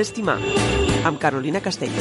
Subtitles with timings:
[0.00, 0.38] d'estimar,
[1.04, 2.00] amb Carolina Castelló.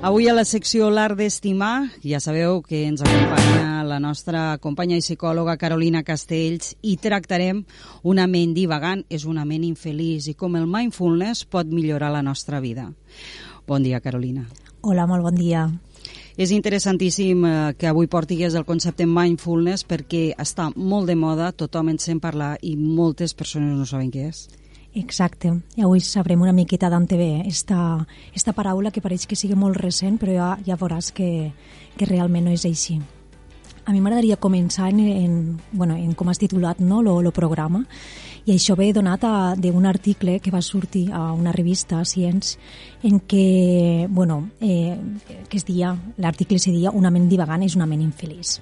[0.00, 5.04] Avui a la secció L'Art d'Estimar, ja sabeu que ens acompanya la nostra companya i
[5.04, 7.60] psicòloga Carolina Castells i tractarem
[8.08, 12.62] una ment divagant, és una ment infeliç i com el mindfulness pot millorar la nostra
[12.64, 12.88] vida.
[13.68, 14.46] Bon dia, Carolina.
[14.80, 15.66] Hola, molt bon dia.
[16.40, 21.92] És interessantíssim eh, que avui portigués el concepte mindfulness perquè està molt de moda, tothom
[21.92, 24.46] en sent parlar i moltes persones no saben què és.
[24.94, 25.54] Exacte.
[25.76, 30.18] I avui sabrem una miqueta ve esta, esta paraula que pareix que sigui molt recent,
[30.18, 31.52] però ja, ja veuràs que,
[31.96, 33.00] que realment no és així.
[33.84, 37.82] A mi m'agradaria començar en, en, bueno, en com has titulat no, lo, lo programa,
[38.44, 39.24] i això ve donat
[39.58, 42.58] d'un article que va sortir a una revista, Science,
[43.02, 44.98] en què, bueno, eh,
[45.48, 48.60] que es dia, l'article se dia Una ment divagant és una ment infeliç.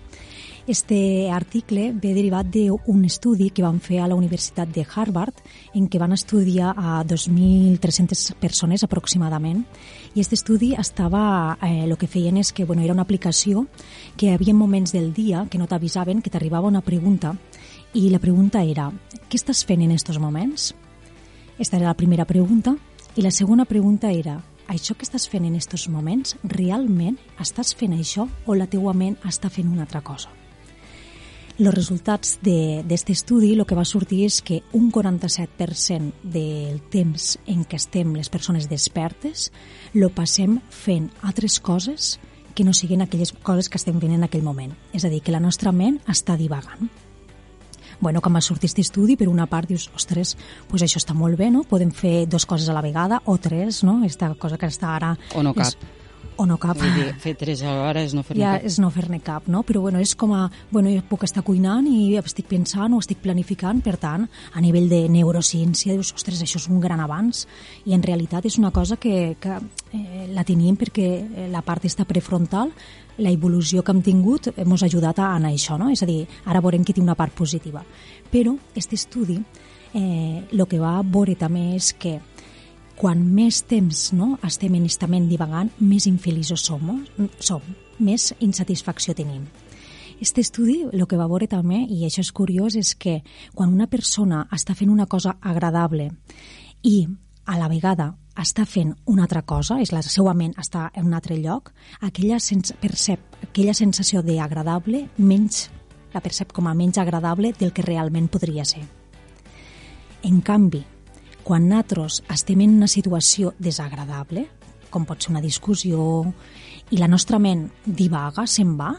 [0.70, 5.34] Este article ve derivat d'un estudi que van fer a la Universitat de Harvard
[5.74, 9.64] en què van estudiar a 2.300 persones aproximadament
[10.14, 13.66] i aquest estudi estava, eh, el que feien és que bueno, era una aplicació
[14.14, 17.34] que hi havia moments del dia que no t'avisaven que t'arribava una pregunta
[17.92, 18.92] i la pregunta era
[19.26, 20.70] què estàs fent en aquests moments?
[21.58, 22.76] Esta era la primera pregunta
[23.16, 27.98] i la segona pregunta era això que estàs fent en aquests moments, realment estàs fent
[27.98, 30.30] això o la teua ment està fent una altra cosa?
[31.60, 37.66] Els resultats d'aquest estudi el que va sortir és que un 47% del temps en
[37.68, 39.50] què estem les persones despertes
[39.92, 42.14] lo passem fent altres coses
[42.56, 44.72] que no siguin aquelles coses que estem fent en aquell moment.
[44.96, 46.88] És a dir, que la nostra ment està divagant
[48.00, 50.32] bueno, quan va sortir aquest estudi, per una part dius, ostres,
[50.70, 51.66] pues això està molt bé, no?
[51.68, 54.00] Podem fer dues coses a la vegada, o tres, no?
[54.08, 55.10] Esta cosa que està ara...
[55.36, 55.68] O no cap.
[55.68, 55.99] És,
[56.40, 56.78] o no cap.
[56.80, 58.66] Vull dir, fer tres alhora és no fer-ne ja, cap.
[58.70, 59.62] és no fer-ne cap, no?
[59.66, 60.46] Però bueno, és com a...
[60.70, 64.24] Bueno, jo puc estar cuinant i estic pensant o estic planificant, per tant,
[64.54, 67.44] a nivell de neurociència, dius, ostres, això és un gran avanç.
[67.84, 69.58] I en realitat és una cosa que, que
[69.92, 71.10] eh, la tenim perquè
[71.52, 72.72] la part està prefrontal
[73.20, 75.90] la evolució que hem tingut ens ha ajudat a anar a això, no?
[75.92, 77.84] És a dir, ara veurem que té una part positiva.
[78.32, 79.36] Però aquest estudi
[79.92, 82.18] eh, el que va veure també és que
[83.00, 86.90] quan més temps no, estem en estament divagant, més infeliços som,
[87.40, 87.64] som,
[87.96, 89.46] més insatisfacció tenim.
[90.18, 93.22] Aquest estudi el que va veure també, i això és curiós, és que
[93.56, 96.10] quan una persona està fent una cosa agradable
[96.84, 97.06] i
[97.48, 101.16] a la vegada està fent una altra cosa, és la seva ment està en un
[101.16, 101.72] altre lloc,
[102.04, 105.70] aquella sens percep aquella sensació d'agradable menys
[106.12, 108.84] la percep com a menys agradable del que realment podria ser.
[110.22, 110.84] En canvi,
[111.50, 114.44] quan nosaltres estem en una situació desagradable,
[114.86, 116.22] com pot ser una discussió,
[116.94, 118.92] i la nostra ment divaga, se'n va,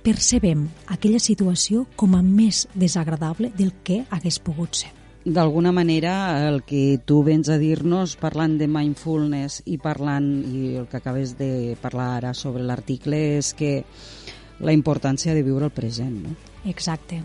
[0.00, 0.62] percebem
[0.94, 4.94] aquella situació com a més desagradable del que hagués pogut ser
[5.24, 6.14] d'alguna manera
[6.48, 11.38] el que tu vens a dir-nos parlant de mindfulness i parlant i el que acabes
[11.38, 13.78] de parlar ara sobre l'article és que
[14.60, 16.36] la importància de viure el present, no?
[16.68, 17.22] Exacte.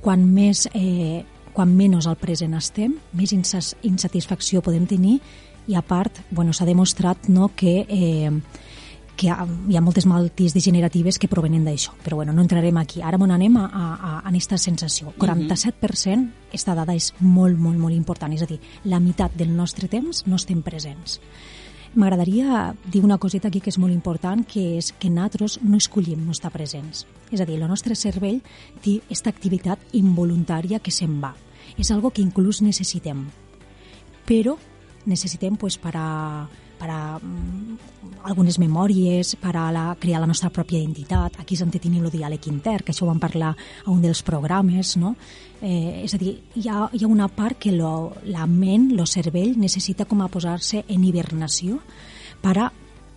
[0.00, 5.20] Quan més eh, quan menys al present estem, més insatisfacció podem tenir
[5.70, 8.32] i a part, bueno, s'ha demostrat no, que eh,
[9.16, 11.94] que hi ha moltes malalties degeneratives que provenen d'això.
[12.02, 13.02] Però bueno, no entrarem aquí.
[13.02, 15.12] Ara m'on anem a, a, a, a aquesta sensació.
[15.20, 18.34] 47%, aquesta dada és molt, molt, molt important.
[18.34, 18.58] És a dir,
[18.90, 21.20] la meitat del nostre temps no estem presents.
[21.94, 26.24] M'agradaria dir una coseta aquí que és molt important, que és que nosaltres no escollim
[26.26, 27.04] no estar presents.
[27.30, 28.40] És a dir, el nostre cervell
[28.82, 31.36] té aquesta activitat involuntària que se'n va.
[31.78, 33.22] És algo que inclús necessitem.
[34.26, 34.56] Però
[35.06, 36.08] necessitem pues, per a
[36.84, 37.78] per a um,
[38.28, 41.38] algunes memòries, per a la, crear la nostra pròpia identitat.
[41.40, 44.22] Aquí és on tenim el diàleg intern, que això ho vam parlar a un dels
[44.24, 45.14] programes, no?
[45.64, 49.06] Eh, és a dir, hi ha, hi ha una part que lo, la ment, el
[49.08, 51.80] cervell, necessita com a posar-se en hibernació
[52.44, 52.70] per a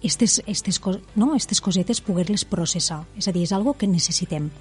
[0.04, 0.80] estes, estes,
[1.16, 1.34] no?
[1.36, 3.02] estes cosetes poder-les processar.
[3.20, 4.52] És a dir, és algo que necessitem.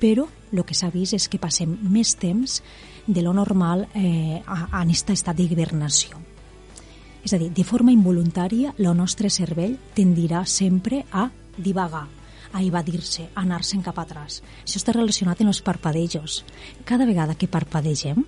[0.00, 2.62] Però el que s'ha vist és que passem més temps
[3.06, 6.33] de lo normal eh, en aquest estat d'hibernació.
[7.24, 12.06] És a dir, de forma involuntària, el nostre cervell tendirà sempre a divagar,
[12.52, 14.42] a evadir-se, a anar-se'n cap atrás.
[14.62, 16.42] Això està relacionat amb els parpadejos.
[16.84, 18.24] Cada vegada que parpadegem,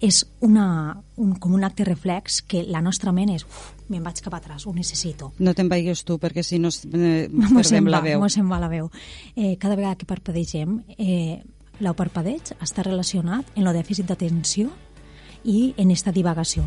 [0.00, 3.44] és una, un, com un acte reflex que la nostra ment és
[3.88, 5.32] me'n vaig cap atrás, ho necessito.
[5.42, 8.20] No te'n vagis tu, perquè si no eh, perdem la veu.
[8.22, 8.90] Mos se'n va la veu.
[9.34, 11.40] Eh, cada vegada que parpadegem, eh,
[11.78, 14.70] el parpadeig està relacionat en el dèficit d'atenció
[15.44, 16.64] i en esta divagació.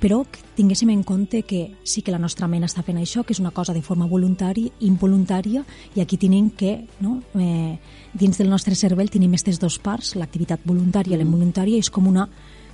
[0.00, 0.22] Però
[0.56, 3.52] tinguéssim en compte que sí que la nostra ment està fent això, que és una
[3.54, 5.64] cosa de forma voluntària, involuntària,
[5.94, 7.78] i aquí tenim que, no, eh,
[8.14, 12.08] dins del nostre cervell tenim aquestes dues parts, l'activitat voluntària i la involuntària, és com
[12.08, 12.28] una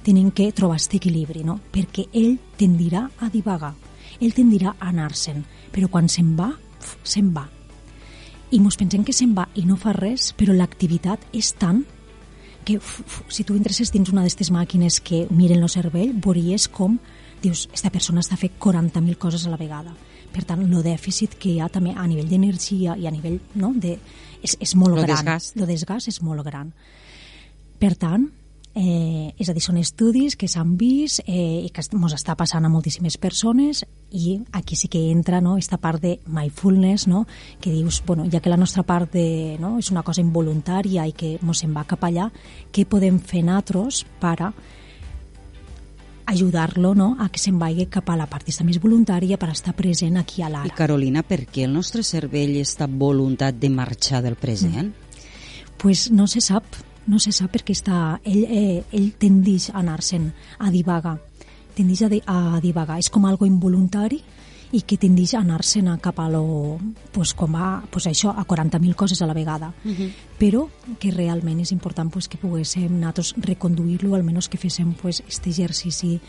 [0.07, 1.59] tenen que trobar aquest equilibri, no?
[1.73, 3.75] perquè ell tendirà a divagar,
[4.21, 5.43] ell tendirà a anar-se'n,
[5.75, 6.53] però quan se'n va,
[7.03, 7.49] se'n va.
[8.55, 11.83] I mos pensem que se'n va i no fa res, però l'activitat és tant
[12.67, 12.81] que
[13.31, 16.99] si tu entresses dins una d'aquestes màquines que miren el cervell, veuries com
[17.43, 19.95] dius, aquesta persona està fent 40.000 coses a la vegada.
[20.35, 23.73] Per tant, el dèficit que hi ha també a nivell d'energia i a nivell no,
[23.77, 23.97] de,
[24.43, 25.15] és, és molt lo gran.
[25.15, 25.57] desgast.
[25.57, 26.73] El desgast és molt gran.
[27.81, 28.27] Per tant,
[28.77, 32.65] eh, és a dir, són estudis que s'han vist eh, i que ens està passant
[32.65, 33.83] a moltíssimes persones
[34.13, 37.25] i aquí sí que entra no, esta part de mindfulness, no,
[37.61, 41.17] que dius, bueno, ja que la nostra part de, no, és una cosa involuntària i
[41.17, 42.29] que ens en va cap allà,
[42.71, 44.53] què podem fer nosaltres per a
[46.27, 49.77] ajudar-lo no, a que se'n vagi cap a la part està més voluntària per estar
[49.79, 50.77] present aquí a I l'ara.
[50.77, 54.93] Carolina, per què el nostre cervell està voluntat de marxar del present?
[55.77, 56.65] pues no se sap,
[57.07, 61.17] no se sap perquè està, ell, eh, ell tendeix a anar-se'n a divagar,
[61.77, 64.23] tendeix a, a divagar, és com algo involuntari
[64.75, 66.79] i que tendeix a anar-se'n cap a lo,
[67.15, 69.73] pues, com a, pues això, a 40.000 coses a la vegada.
[69.85, 70.11] Uh -huh.
[70.39, 70.69] Però
[70.99, 76.21] que realment és important pues, que poguéssim nosaltres reconduir-lo, almenys que féssim pues, este exercici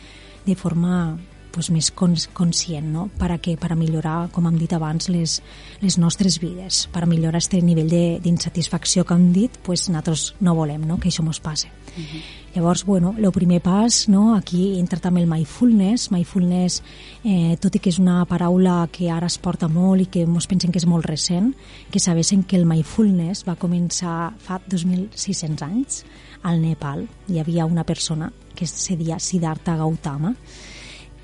[0.46, 1.18] de forma
[1.58, 3.08] pues, més cons conscient, no?
[3.18, 5.40] per a, que, per a millorar, com hem dit abans, les,
[5.82, 10.36] les nostres vides, per a millorar este nivell de- d'insatisfacció que hem dit, pues, nosaltres
[10.40, 11.00] no volem no?
[11.02, 11.68] que això ens passi.
[11.98, 12.22] Uh -huh.
[12.54, 14.36] Llavors, bueno, el primer pas, no?
[14.36, 16.12] aquí entra també el mindfulness.
[16.12, 16.82] Mindfulness,
[17.24, 20.48] eh, tot i que és una paraula que ara es porta molt i que ens
[20.48, 21.54] pensen que és molt recent,
[21.92, 26.04] que sabessin que el mindfulness va començar fa 2.600 anys
[26.44, 27.08] al Nepal.
[27.30, 30.36] Hi havia una persona que es deia Siddhartha Gautama,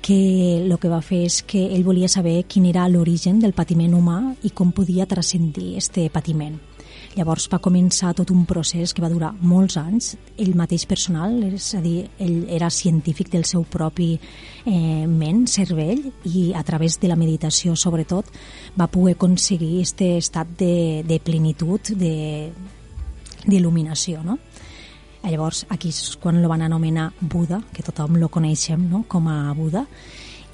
[0.04, 3.94] que el que va fer és que ell volia saber quin era l'origen del patiment
[3.96, 6.58] humà i com podia transcendir este patiment.
[7.14, 10.10] Llavors va començar tot un procés que va durar molts anys.
[10.36, 16.02] Ell mateix personal, és a dir, ell era científic del seu propi eh, ment, cervell,
[16.26, 18.28] i a través de la meditació, sobretot,
[18.76, 22.50] va poder aconseguir este estat de, de plenitud, de
[23.44, 24.38] d'il·luminació, no?
[25.24, 29.04] Llavors, aquí és quan lo van anomenar Buda, que tothom lo coneixem no?
[29.08, 29.86] com a Buda,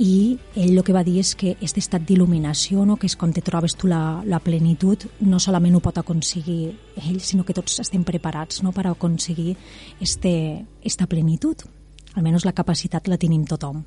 [0.00, 2.94] i ell el que va dir és que aquest estat d'il·luminació, no?
[2.96, 6.70] que és quan te trobes tu la, la plenitud, no solament ho pot aconseguir
[7.02, 8.72] ell, sinó que tots estem preparats no?
[8.72, 9.56] per aconseguir
[10.00, 10.32] este,
[10.80, 11.66] esta plenitud.
[12.14, 13.84] Almenys la capacitat la tenim tothom.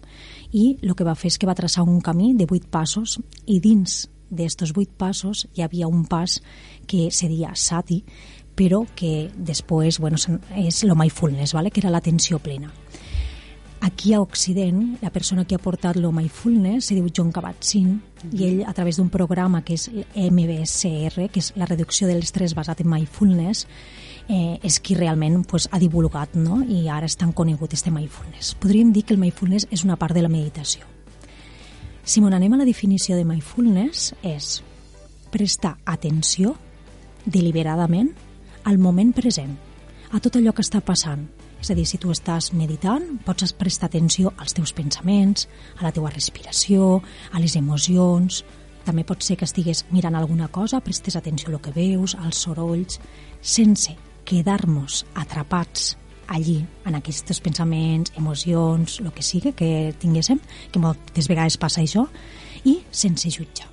[0.51, 3.59] I el que va fer és que va traçar un camí de vuit passos i
[3.63, 4.03] dins
[4.33, 6.39] d'estos vuit passos hi havia un pas
[6.89, 8.03] que seria sati,
[8.55, 10.17] però que després bueno,
[10.55, 11.71] és el mindfulness, ¿vale?
[11.71, 12.71] que era l'atenció plena.
[13.83, 17.97] Aquí a Occident, la persona que ha portat el mindfulness se diu John Kabat-Zinn
[18.31, 22.55] i ell, a través d'un programa que és MBSR, que és la reducció de l'estrès
[22.55, 23.65] basat en mindfulness,
[24.29, 26.61] eh, és qui realment pues, ha divulgat no?
[26.63, 28.55] i ara és tan conegut este mindfulness.
[28.55, 30.87] Podríem dir que el mindfulness és una part de la meditació.
[32.07, 34.61] Si m'on anem a la definició de mindfulness és
[35.31, 36.55] prestar atenció
[37.25, 38.13] deliberadament
[38.63, 39.55] al moment present,
[40.13, 41.25] a tot allò que està passant.
[41.63, 45.47] És a dir, si tu estàs meditant, pots prestar atenció als teus pensaments,
[45.79, 47.01] a la teua respiració,
[47.31, 48.43] a les emocions...
[48.83, 52.41] També pot ser que estigues mirant alguna cosa, prestes atenció a lo que veus, als
[52.43, 52.99] sorolls,
[53.39, 53.95] sense
[54.27, 55.93] quedar-nos atrapats
[56.27, 62.09] allí, en aquests pensaments, emocions, el que sigui que tinguéssim, que moltes vegades passa això,
[62.67, 63.72] i sense jutjar.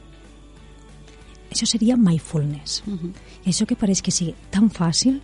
[1.50, 2.82] Això seria mindfulness.
[2.86, 3.12] Uh -huh.
[3.44, 5.20] I això que pareix que sigui tan fàcil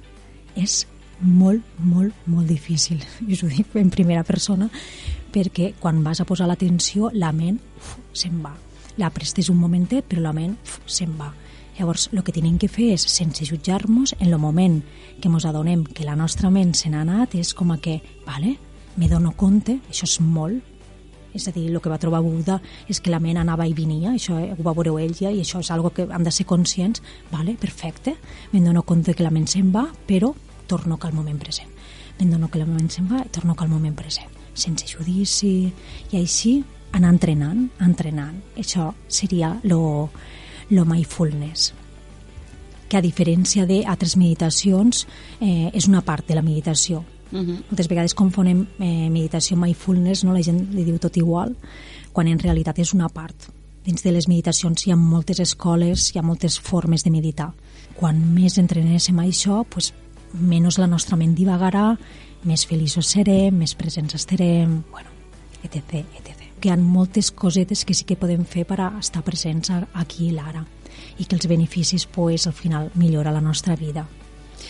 [0.56, 0.86] és
[1.20, 3.02] molt, molt, molt difícil.
[3.28, 4.68] I us ho dic en primera persona
[5.32, 7.60] perquè quan vas a posar l'atenció la ment
[8.12, 8.54] se'n va.
[8.96, 10.56] La prestes un momentet però la ment
[10.86, 11.32] se'n va.
[11.78, 14.82] Llavors, el que tenim que fer és, sense jutjar-nos, en el moment
[15.20, 18.56] que ens adonem que la nostra ment se n'ha anat, és com a que, vale,
[18.96, 20.64] me dono compte, això és molt,
[21.36, 24.14] és a dir, el que va trobar Buda és que la ment anava i venia,
[24.14, 26.46] això eh, ho va veure ell ja, i això és algo que hem de ser
[26.48, 28.16] conscients, vale, perfecte,
[28.52, 30.32] me'n dono compte que la ment se'n va, però
[30.66, 31.70] torno al moment present.
[32.18, 35.70] Me'n dono que la ment se'n va i torno al moment present, sense judici,
[36.10, 36.58] i així
[36.96, 38.40] anar entrenant, entrenant.
[38.56, 40.10] Això seria lo,
[40.70, 41.72] lo mindfulness.
[42.86, 45.04] Que a diferència d'altres meditacions
[45.40, 47.62] eh, és una part de la meditació Uh -huh.
[47.70, 50.32] Moltes vegades confonem eh, meditació mindfulness, no?
[50.32, 51.56] la gent li diu tot igual,
[52.12, 53.34] quan en realitat és una part.
[53.84, 57.52] Dins de les meditacions hi ha moltes escoles, hi ha moltes formes de meditar.
[57.94, 59.92] Quan més entrenéssim això, pues,
[60.32, 61.96] menys la nostra ment divagarà,
[62.44, 65.08] més feliços serem, més presents estarem, bueno,
[65.62, 66.50] etc, etc.
[66.60, 70.28] Que hi ha moltes cosetes que sí que podem fer per a estar presents aquí
[70.28, 70.66] i l'ara
[71.18, 74.06] i que els beneficis, pues, al final, millora la nostra vida.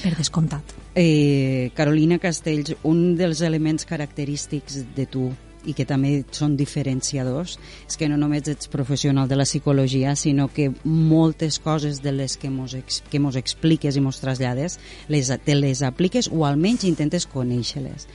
[0.02, 0.74] Per descomptat.
[0.94, 5.30] Eh, Carolina Castells, un dels elements característics de tu
[5.66, 10.48] i que també són diferenciadors és que no només ets professional de la psicologia sinó
[10.48, 12.76] que moltes coses de les que mos,
[13.10, 14.78] que mos expliques i mos trasllades
[15.12, 18.06] les, te les apliques o almenys intentes conèixer-les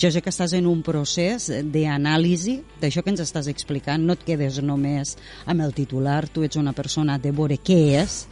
[0.00, 4.24] jo sé que estàs en un procés d'anàlisi d'això que ens estàs explicant no et
[4.26, 8.24] quedes només amb el titular tu ets una persona de veure què és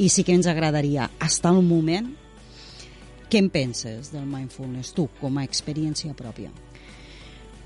[0.00, 2.12] i sí que ens agradaria estar al moment
[3.30, 6.50] què en penses del mindfulness tu com a experiència pròpia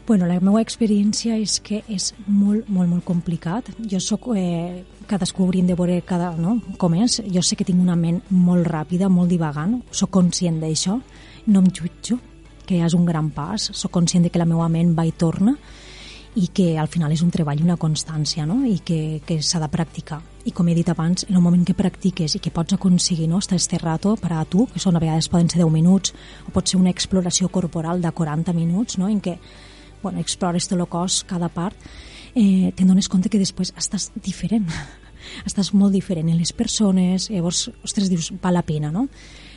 [0.04, 3.70] Bueno, la meva experiència és que és molt, molt, molt complicat.
[3.88, 6.58] Jo sóc, eh, cadascú hauríem de veure cada, no?
[6.76, 7.22] com és.
[7.32, 10.98] Jo sé que tinc una ment molt ràpida, molt divagant, sóc conscient d'això,
[11.46, 12.18] no em jutjo,
[12.66, 15.56] que és un gran pas, sóc conscient de que la meva ment va i torna
[16.34, 18.64] i que al final és un treball una constància no?
[18.66, 20.20] i que, que s'ha de practicar.
[20.44, 23.38] I com he dit abans, en el moment que practiques i que pots aconseguir no?
[23.38, 26.14] estar este rato per a tu, que són a vegades poden ser 10 minuts,
[26.48, 29.08] o pot ser una exploració corporal de 40 minuts, no?
[29.08, 29.38] en què
[30.02, 31.78] bueno, explores tot el cos, cada part,
[32.34, 34.68] eh, te'n dones compte que després estàs diferent.
[35.48, 39.08] estàs molt diferent en les persones, llavors, ostres, dius, val la pena, no?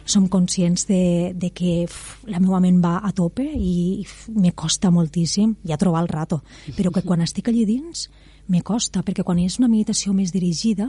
[0.07, 4.91] Som conscients de, de que uf, la meva ment va a tope i me costa
[4.91, 6.41] moltíssim ja trobar el rato,
[6.77, 8.07] però que quan estic allà dins
[8.47, 10.87] me costa, perquè quan és una meditació més dirigida,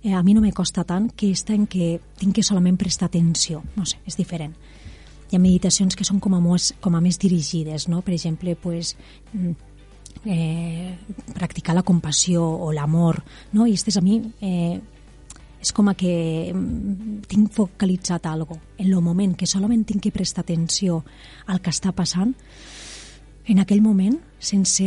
[0.00, 3.12] eh, a mi no me costa tant que esta en què tinc que solament prestar
[3.12, 4.56] atenció, no sé, és diferent
[5.28, 8.00] hi ha meditacions que són com a, més, com a més dirigides, no?
[8.04, 8.94] Per exemple, pues,
[10.24, 10.96] eh,
[11.34, 13.20] practicar la compassió o l'amor,
[13.52, 13.66] no?
[13.66, 14.80] I aquestes a mi eh,
[15.68, 16.48] és com a que
[17.28, 21.02] tinc focalitzat algo en el moment que solament tinc que prestar atenció
[21.46, 22.32] al que està passant
[23.48, 24.86] en aquell moment sense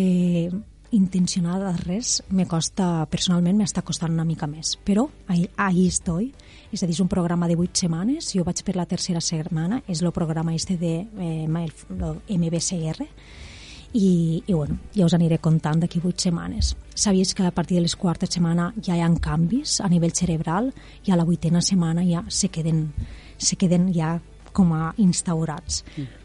[0.91, 4.73] intencionar res me costa, personalment m'està costant una mica més.
[4.83, 6.33] Però ahí, ahí estoy.
[6.71, 9.81] És a dir, és un programa de 8 setmanes, jo vaig per la tercera setmana,
[9.87, 13.07] és el programa este de eh, MBCR,
[13.93, 16.75] i, i bueno, ja us aniré contant d'aquí 8 setmanes.
[16.95, 20.71] Sabies que a partir de les quartes setmana ja hi ha canvis a nivell cerebral
[21.05, 22.93] i a la vuitena setmana ja se queden,
[23.37, 24.19] se queden ja
[24.53, 25.83] com a instaurats.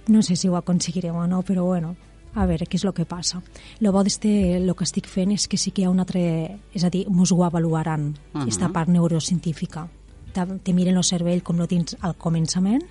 [0.09, 1.95] No sé si ho aconseguirem o no, però bueno,
[2.35, 3.43] a veure què és el que passa.
[3.81, 6.59] El bo d'este, el que estic fent és que sí que hi ha un altre...
[6.75, 8.49] És a dir, mos ho avaluaran, uh -huh.
[8.49, 9.89] esta part neurocientífica
[10.37, 12.85] te, te miren el cervell com lo tens al començament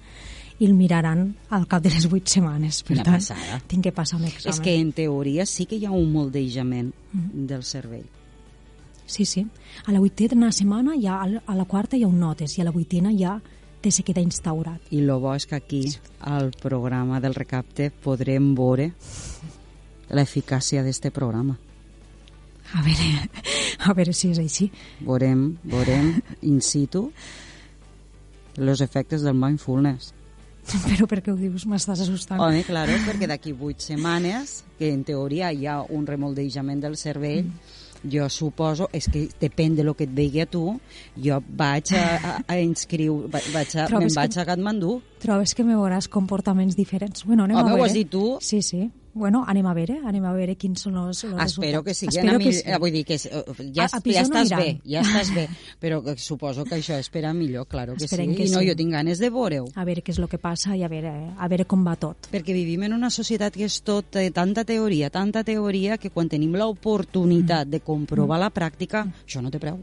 [0.60, 2.84] i el miraran al cap de les 8 setmanes.
[2.84, 3.62] Per Una tant, passada.
[3.68, 4.54] tinc que passar un examen.
[4.54, 7.46] És que en teoria sí que hi ha un moldejament Mm.
[7.48, 8.06] del cervell.
[9.06, 9.46] Sí, sí.
[9.86, 12.72] A la vuitena setmana, ja, a la quarta hi ha un notes i a la
[12.72, 13.42] vuitena ja
[13.82, 14.82] te se queda instaurat.
[14.90, 15.84] I el bo és que aquí,
[16.22, 18.94] al programa del recapte, podrem veure
[20.10, 21.58] l'eficàcia d'este programa.
[22.74, 23.30] A veure,
[23.80, 24.72] a veure si és així.
[25.02, 27.12] Veurem, veurem in situ
[28.58, 30.14] els efectes del mindfulness.
[30.90, 31.66] Però per què ho dius?
[31.70, 32.40] M'estàs assustant.
[32.42, 37.46] Home, claro, perquè d'aquí vuit setmanes, que en teoria hi ha un remoldejament del cervell,
[37.46, 38.10] mm.
[38.12, 40.66] jo suposo, és que depèn de lo que et veigui a tu,
[41.22, 45.00] jo vaig a, a, a inscriure, va- vaig a, me'n vaig que- a Katmandú.
[45.22, 47.24] Trobes que me veuràs comportaments diferents?
[47.26, 47.90] Bueno, anem Home, a ho veure.
[47.90, 48.38] has dit tu.
[48.42, 48.90] Sí, sí.
[49.16, 52.00] Bueno, anem a veure, anem a veure quins són els, els Espero que resultats.
[52.02, 52.80] sigui Espero a mi, que sí.
[52.84, 55.46] vull dir que eh, ja, A- a ja no estàs bé, ja estàs bé,
[55.82, 58.36] però que suposo que això espera millor, claro que Esperem sí.
[58.42, 58.68] que I no, sí.
[58.70, 59.70] jo tinc ganes de veure-ho.
[59.80, 62.28] A veure què és el que passa i a veure, a veure com va tot.
[62.30, 66.28] Perquè vivim en una societat que és tot eh, tanta teoria, tanta teoria, que quan
[66.28, 69.80] tenim l'oportunitat de comprovar la pràctica, això no té preu.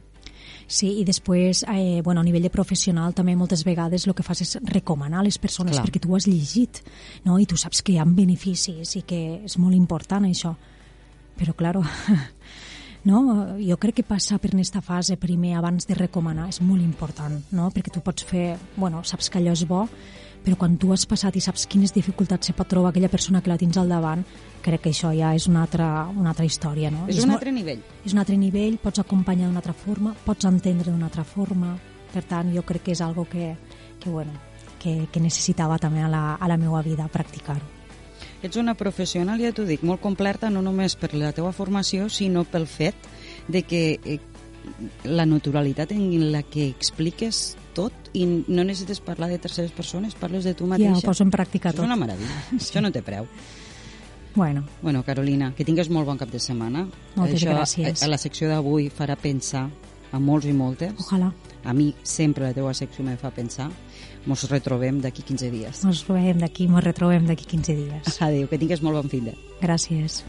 [0.73, 4.41] Sí, i després, eh, bueno, a nivell de professional també moltes vegades el que fas
[4.41, 5.85] és recomanar a les persones Clar.
[5.85, 6.81] perquè tu ho has llegit,
[7.26, 7.37] no?
[7.38, 10.55] I tu saps que hi ha beneficis i que és molt important això.
[11.37, 11.83] Però, claro,
[13.05, 13.21] no?
[13.61, 17.69] jo crec que passar per aquesta fase primer abans de recomanar és molt important, no?
[17.69, 19.85] Perquè tu pots fer, bueno, saps que allò és bo,
[20.43, 23.52] però quan tu has passat i saps quines dificultats se pot trobar aquella persona que
[23.52, 24.25] la tens al davant,
[24.62, 27.07] crec que això ja és una altra, una altra història, no?
[27.09, 27.83] És I un altre nivell.
[28.04, 31.76] és un altre nivell, pots acompanyar d'una altra forma, pots entendre d'una altra forma,
[32.12, 33.54] per tant, jo crec que és algo que,
[34.00, 34.33] que, bueno,
[34.83, 37.64] que, que necessitava també a la, a la meva vida practicar-ho.
[38.42, 42.42] Ets una professional, ja t'ho dic, molt completa, no només per la teva formació, sinó
[42.45, 42.95] pel fet
[43.49, 44.19] de que eh,
[45.04, 50.45] la naturalitat en la que expliques tot i no necessites parlar de terceres persones, parles
[50.45, 50.90] de tu mateixa.
[50.90, 51.87] Ja ho poso en pràctica Això és tot.
[51.87, 52.42] una meravella.
[52.50, 52.59] Sí.
[52.66, 53.28] Això no té preu.
[54.35, 56.87] Bueno, Bueno, Carolina, que tingues molt bon cap de setmana.
[57.17, 58.03] Moltes Això, gràcies.
[58.03, 59.69] A, a la secció d'avui farà pensar
[60.12, 60.93] a molts i moltes.
[60.99, 61.33] ojalà.
[61.65, 63.71] A mi sempre la teva secció me fa pensar.
[64.27, 65.85] Mos retrobem d'aquí 15 dies.
[65.85, 68.19] Ens veiem d'aquí, ens retrobem d'aquí 15 dies.
[68.23, 69.35] Adéu, que tingues molt bon fin de.
[69.61, 70.23] Gràcies.